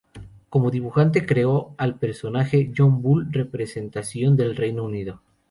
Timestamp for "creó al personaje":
1.27-2.71